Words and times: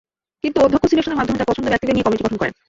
কিন্তু 0.43 0.57
অধ্যক্ষ 0.65 0.85
সিলেকশনের 0.91 1.19
মাধ্যমে 1.19 1.39
তাঁর 1.39 1.49
পছন্দের 1.51 1.71
ব্যক্তিদের 1.73 1.95
নিয়ে 1.95 2.05
কমিটি 2.05 2.23
গঠন 2.25 2.37
করেন। 2.39 2.53